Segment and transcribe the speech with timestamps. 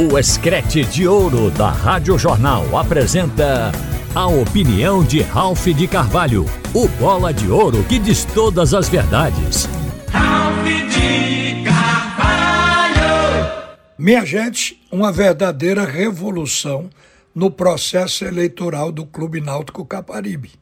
[0.00, 3.70] O Escrete de Ouro da Rádio Jornal apresenta
[4.14, 9.68] a opinião de Ralph de Carvalho, o bola de ouro que diz todas as verdades.
[10.08, 12.98] Ralph de Carvalho!
[13.98, 16.88] Minha gente, uma verdadeira revolução
[17.34, 20.52] no processo eleitoral do Clube Náutico Caparibe.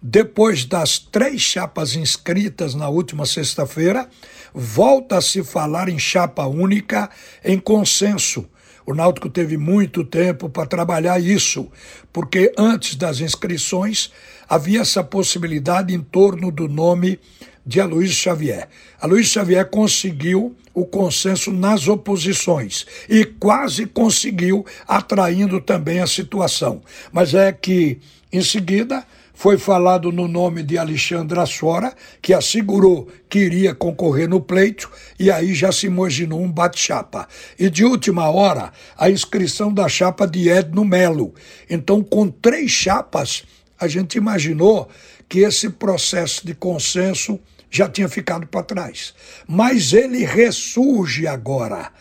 [0.00, 4.08] Depois das três chapas inscritas na última sexta-feira,
[4.54, 7.10] volta a se falar em chapa única
[7.44, 8.48] em consenso
[8.86, 11.68] o Náutico teve muito tempo para trabalhar isso,
[12.12, 14.12] porque antes das inscrições
[14.48, 17.18] havia essa possibilidade em torno do nome
[17.66, 18.68] de Aloysio Xavier.
[19.00, 26.80] Aloysio Xavier conseguiu o consenso nas oposições e quase conseguiu atraindo também a situação.
[27.10, 27.98] Mas é que,
[28.32, 29.04] em seguida,
[29.36, 34.90] foi falado no nome de Alexandre Asfora, que assegurou que iria concorrer no pleito,
[35.20, 37.28] e aí já se imaginou um bate-chapa.
[37.58, 41.34] E de última hora, a inscrição da chapa de Edno Melo.
[41.68, 43.44] Então, com três chapas,
[43.78, 44.88] a gente imaginou
[45.28, 47.38] que esse processo de consenso
[47.70, 49.12] já tinha ficado para trás.
[49.46, 51.92] Mas ele ressurge agora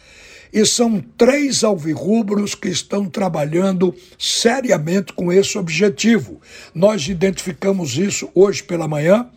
[0.56, 6.40] e são três alvirrubros que estão trabalhando seriamente com esse objetivo.
[6.74, 9.30] Nós identificamos isso hoje pela manhã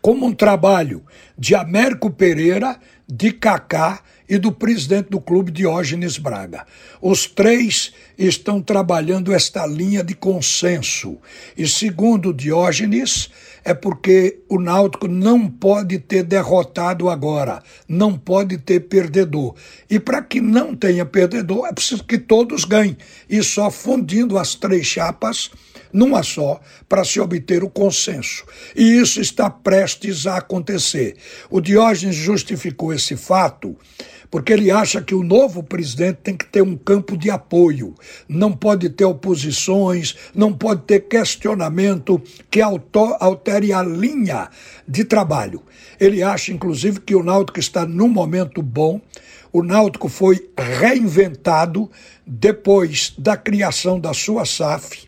[0.00, 1.02] como um trabalho
[1.36, 6.66] de Américo Pereira, de Cacá e do presidente do clube Diógenes Braga.
[7.00, 11.18] Os três estão trabalhando esta linha de consenso.
[11.56, 13.30] E segundo Diógenes,
[13.64, 19.54] é porque o Náutico não pode ter derrotado agora, não pode ter perdedor.
[19.88, 22.96] E para que não tenha perdedor, é preciso que todos ganhem.
[23.28, 25.50] E só fundindo as três chapas
[25.92, 28.44] numa só para se obter o consenso.
[28.74, 31.16] E isso está prestes a acontecer.
[31.50, 33.76] O Diógenes justificou esse fato
[34.30, 37.94] porque ele acha que o novo presidente tem que ter um campo de apoio,
[38.28, 42.20] não pode ter oposições, não pode ter questionamento
[42.50, 44.50] que altere a linha
[44.86, 45.62] de trabalho.
[45.98, 49.00] Ele acha, inclusive, que o Náutico está num momento bom.
[49.52, 51.90] O Náutico foi reinventado
[52.26, 55.05] depois da criação da sua SAF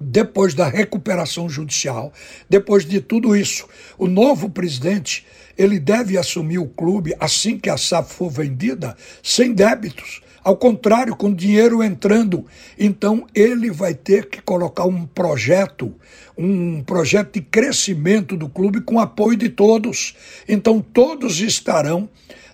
[0.00, 2.12] depois da recuperação judicial,
[2.48, 3.68] depois de tudo isso,
[3.98, 5.26] o novo presidente
[5.58, 10.22] ele deve assumir o clube assim que a SAF for vendida, sem débitos.
[10.42, 12.46] Ao contrário, com dinheiro entrando.
[12.78, 15.94] Então, ele vai ter que colocar um projeto,
[16.36, 20.16] um projeto de crescimento do clube com apoio de todos.
[20.48, 22.08] Então, todos estarão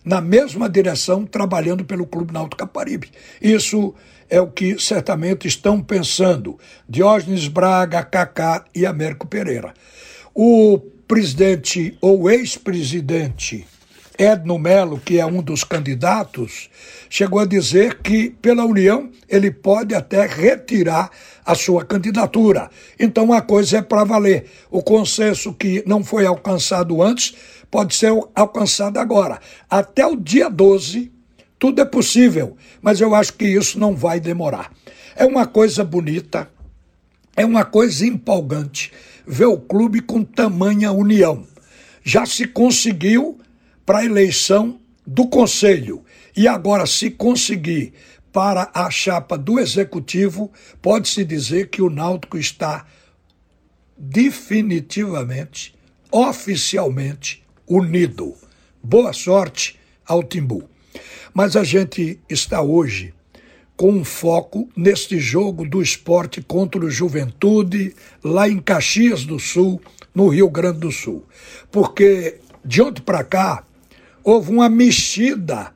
[0.06, 3.10] na mesma direção, trabalhando pelo Clube Náutico Caparibe.
[3.42, 3.92] Isso
[4.30, 6.56] é o que certamente estão pensando
[6.88, 9.74] Diógenes Braga, Cacá e Américo Pereira.
[10.32, 10.78] O
[11.08, 13.66] presidente ou ex-presidente
[14.18, 16.70] Edno Melo, que é um dos candidatos,
[17.10, 21.10] chegou a dizer que, pela União, ele pode até retirar
[21.44, 22.70] a sua candidatura.
[22.98, 24.46] Então a coisa é para valer.
[24.70, 27.34] O consenso que não foi alcançado antes
[27.76, 29.38] pode ser alcançado agora.
[29.68, 31.12] Até o dia 12,
[31.58, 34.72] tudo é possível, mas eu acho que isso não vai demorar.
[35.14, 36.50] É uma coisa bonita,
[37.36, 38.90] é uma coisa empolgante
[39.26, 41.46] ver o clube com tamanha união.
[42.02, 43.38] Já se conseguiu
[43.84, 46.02] para a eleição do Conselho
[46.34, 47.92] e agora, se conseguir
[48.32, 50.50] para a chapa do Executivo,
[50.80, 52.86] pode-se dizer que o Náutico está
[53.98, 55.74] definitivamente,
[56.10, 58.34] oficialmente unido.
[58.82, 60.68] Boa sorte ao Timbu.
[61.34, 63.12] Mas a gente está hoje
[63.76, 67.94] com um foco neste jogo do esporte contra o Juventude,
[68.24, 69.80] lá em Caxias do Sul,
[70.14, 71.24] no Rio Grande do Sul.
[71.70, 73.64] Porque de ontem para cá
[74.24, 75.72] houve uma mexida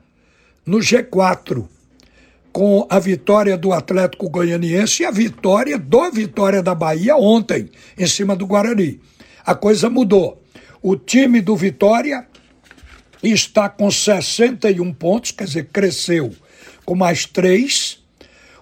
[0.65, 1.67] no G4
[2.51, 8.07] com a vitória do Atlético Goianiense e a vitória do Vitória da Bahia ontem, em
[8.07, 8.99] cima do Guarani.
[9.45, 10.40] A coisa mudou.
[10.83, 12.25] O time do Vitória
[13.21, 16.33] está com 61 pontos, quer dizer, cresceu
[16.83, 17.99] com mais três.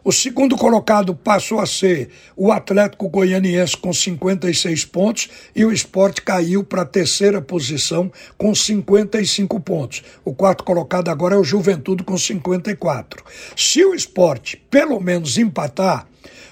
[0.03, 6.21] O segundo colocado passou a ser o Atlético Goianiense com 56 pontos e o esporte
[6.21, 10.03] caiu para a terceira posição com 55 pontos.
[10.25, 13.23] O quarto colocado agora é o Juventude com 54.
[13.55, 16.05] Se o esporte pelo menos empatar,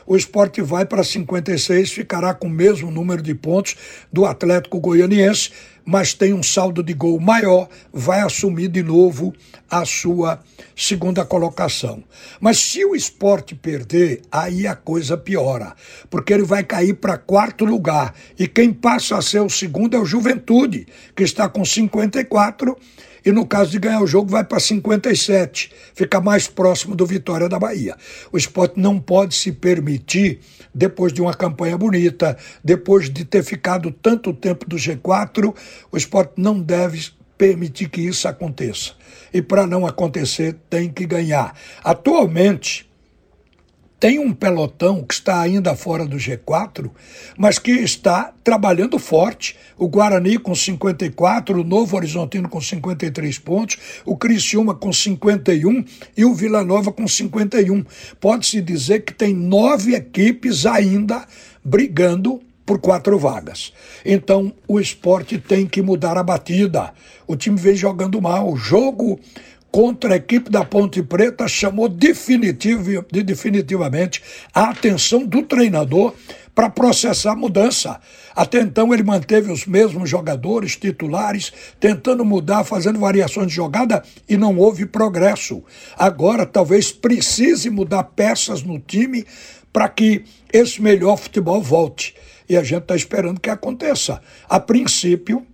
[0.05, 3.75] o esporte vai para 56, ficará com o mesmo número de pontos
[4.11, 5.51] do Atlético Goianiense,
[5.83, 9.33] mas tem um saldo de gol maior, vai assumir de novo
[9.69, 10.39] a sua
[10.75, 12.03] segunda colocação.
[12.39, 15.73] Mas se o esporte perder, aí a coisa piora,
[16.09, 18.13] porque ele vai cair para quarto lugar.
[18.37, 22.77] E quem passa a ser o segundo é o Juventude, que está com 54
[23.27, 27.49] e no caso de ganhar o jogo vai para 57, fica mais próximo do Vitória
[27.49, 27.93] da Bahia.
[28.31, 30.39] O esporte não pode se permitir,
[30.73, 35.53] depois de uma campanha bonita, depois de ter ficado tanto tempo do G4,
[35.91, 38.93] o esporte não deve permitir que isso aconteça.
[39.33, 41.53] E para não acontecer, tem que ganhar.
[41.83, 42.86] Atualmente,
[43.99, 46.91] tem um pelotão que está ainda fora do G4,
[47.37, 49.55] mas que está trabalhando forte.
[49.77, 55.83] O Guarani com 54, o Novo Horizontino com 53 pontos, o Criciúma com 51
[56.15, 57.83] e o Vila Nova com 51.
[58.19, 61.25] Pode-se dizer que tem nove equipes ainda
[61.63, 63.73] brigando por quatro vagas.
[64.05, 66.93] Então o esporte tem que mudar a batida.
[67.25, 68.51] O time vem jogando mal.
[68.51, 69.19] O jogo
[69.77, 76.15] contra a equipe da Ponte Preta chamou definitivo, definitivamente a atenção do treinador
[76.55, 78.01] para processar a mudança.
[78.35, 84.35] Até então ele manteve os mesmos jogadores titulares, tentando mudar, fazendo variações de jogada e
[84.35, 85.63] não houve progresso.
[85.95, 89.27] Agora talvez precise mudar peças no time
[89.71, 92.15] para que esse melhor futebol volte.
[92.49, 94.23] E a gente está esperando que aconteça.
[94.49, 95.45] A princípio,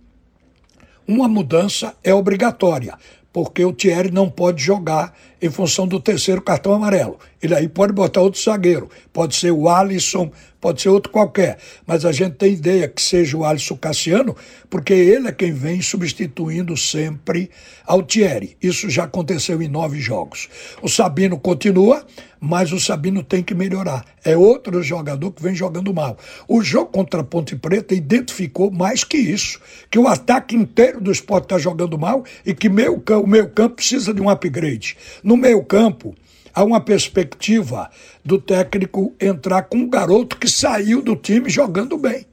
[1.06, 2.96] uma mudança é obrigatória,
[3.34, 7.18] porque o Thierry não pode jogar em função do terceiro cartão amarelo.
[7.44, 10.32] Ele aí pode botar outro zagueiro, pode ser o Alisson,
[10.62, 14.34] pode ser outro qualquer, mas a gente tem ideia que seja o Alisson Cassiano,
[14.70, 17.50] porque ele é quem vem substituindo sempre
[17.84, 18.56] ao Thierry.
[18.62, 20.48] Isso já aconteceu em nove jogos.
[20.80, 22.06] O Sabino continua,
[22.40, 24.06] mas o Sabino tem que melhorar.
[24.24, 26.16] É outro jogador que vem jogando mal.
[26.48, 29.60] O jogo contra a Ponte Preta identificou mais que isso,
[29.90, 33.76] que o ataque inteiro do esporte está jogando mal e que meu, o meio campo
[33.76, 34.96] precisa de um upgrade.
[35.22, 36.14] No meio campo,
[36.54, 37.90] há uma perspectiva
[38.24, 42.26] do técnico entrar com um garoto que saiu do time jogando bem.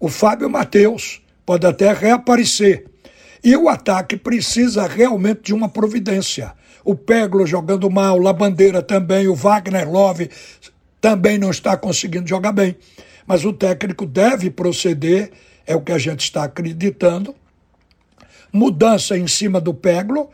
[0.00, 2.86] O Fábio Matheus pode até reaparecer.
[3.44, 6.52] E o ataque precisa realmente de uma providência.
[6.84, 10.30] O Peglo jogando mal, La Bandeira também, o Wagner Love
[11.00, 12.76] também não está conseguindo jogar bem.
[13.26, 15.30] Mas o técnico deve proceder,
[15.66, 17.34] é o que a gente está acreditando.
[18.52, 20.30] Mudança em cima do Peglo,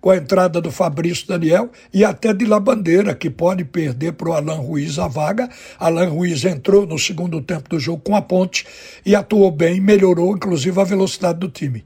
[0.00, 4.32] com a entrada do Fabrício Daniel e até de Labandeira, que pode perder para o
[4.32, 5.48] Alan Ruiz a vaga.
[5.78, 8.66] Alan Ruiz entrou no segundo tempo do jogo com a ponte
[9.04, 11.84] e atuou bem, melhorou inclusive a velocidade do time.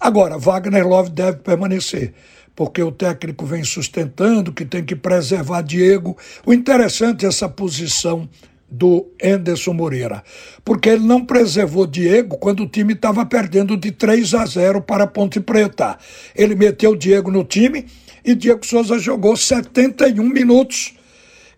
[0.00, 2.14] Agora, Wagner Love deve permanecer
[2.54, 6.16] porque o técnico vem sustentando que tem que preservar Diego.
[6.44, 8.28] O interessante é essa posição
[8.70, 10.22] do Enderson Moreira,
[10.64, 15.06] porque ele não preservou Diego quando o time estava perdendo de 3 a 0 para
[15.06, 15.98] Ponte Preta.
[16.36, 17.86] Ele meteu Diego no time
[18.24, 20.94] e Diego Souza jogou 71 minutos.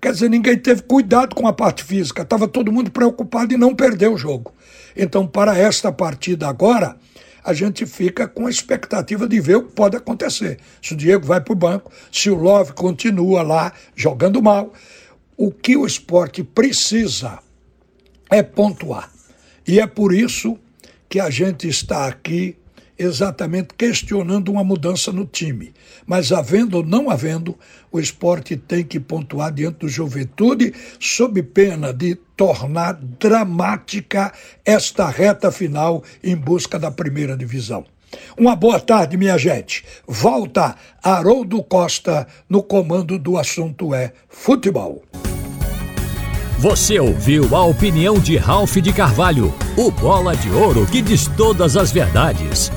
[0.01, 3.75] Quer dizer, ninguém teve cuidado com a parte física, estava todo mundo preocupado em não
[3.75, 4.53] perder o jogo.
[4.97, 6.97] Então, para esta partida agora,
[7.45, 10.59] a gente fica com a expectativa de ver o que pode acontecer.
[10.81, 14.73] Se o Diego vai para o banco, se o Love continua lá jogando mal
[15.45, 17.41] o que o esporte precisa
[18.31, 19.11] é pontuar.
[19.67, 20.57] E é por isso
[21.09, 22.57] que a gente está aqui
[22.97, 25.75] exatamente questionando uma mudança no time.
[26.07, 27.59] Mas havendo ou não havendo,
[27.91, 34.33] o esporte tem que pontuar diante do juventude, sob pena de tornar dramática
[34.65, 37.85] esta reta final em busca da primeira divisão.
[38.39, 39.85] Uma boa tarde, minha gente.
[40.07, 45.03] Volta Haroldo Costa no comando do assunto é futebol.
[46.63, 51.77] Você ouviu a opinião de Ralph de Carvalho, o bola de ouro que diz todas
[51.77, 52.71] as verdades.